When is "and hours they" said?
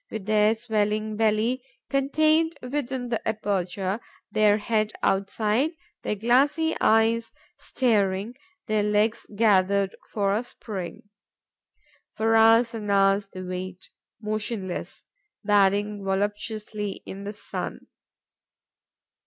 12.73-13.43